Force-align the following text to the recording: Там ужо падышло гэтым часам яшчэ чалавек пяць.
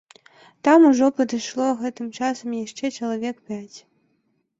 Там 0.67 0.85
ужо 0.91 1.09
падышло 1.19 1.67
гэтым 1.81 2.07
часам 2.21 2.57
яшчэ 2.63 2.85
чалавек 2.97 3.45
пяць. 3.51 3.77